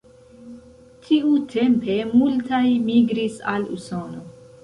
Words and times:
Tiutempe 1.09 1.99
multaj 2.15 2.63
migris 2.87 3.39
al 3.55 3.71
Usono. 3.79 4.27